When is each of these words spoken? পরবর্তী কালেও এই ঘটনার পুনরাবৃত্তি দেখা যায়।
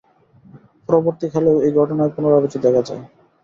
পরবর্তী 0.89 1.27
কালেও 1.33 1.57
এই 1.65 1.71
ঘটনার 1.79 2.13
পুনরাবৃত্তি 2.15 2.57
দেখা 2.65 2.81
যায়। 2.87 3.03